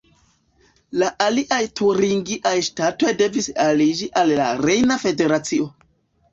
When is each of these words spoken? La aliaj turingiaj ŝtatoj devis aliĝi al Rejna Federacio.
La 1.01 1.09
aliaj 1.25 1.59
turingiaj 1.81 2.55
ŝtatoj 2.69 3.13
devis 3.21 3.53
aliĝi 3.69 4.13
al 4.25 4.37
Rejna 4.67 5.01
Federacio. 5.07 5.73